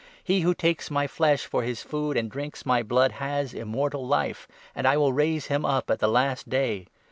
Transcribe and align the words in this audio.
He 0.23 0.39
who 0.39 0.55
takes 0.55 0.89
my 0.89 1.05
flesh 1.05 1.45
for 1.45 1.61
liis 1.61 1.85
food, 1.85 2.17
and 2.17 2.27
drinks 2.27 2.65
my 2.65 2.81
blood, 2.81 3.11
has 3.11 3.53
Immortal 3.53 4.03
Life; 4.07 4.47
and 4.73 4.87
I 4.87 4.97
will 4.97 5.13
raise 5.13 5.45
him 5.45 5.63
up 5.63 5.91
at 5.91 5.99
the 5.99 6.07
Last 6.07 6.49
Day. 6.49 6.87